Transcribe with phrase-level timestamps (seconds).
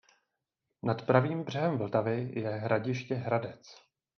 [0.83, 3.81] Nad pravým břehem Vltavy je hradiště Hradec.